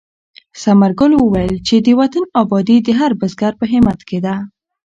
ثمر 0.61 0.91
ګل 0.99 1.11
وویل 1.15 1.55
چې 1.67 1.75
د 1.85 1.87
وطن 1.99 2.23
ابادي 2.41 2.77
د 2.83 2.89
هر 2.99 3.11
بزګر 3.19 3.53
په 3.59 3.65
همت 3.71 3.99
کې 4.09 4.19
ده. 4.25 4.35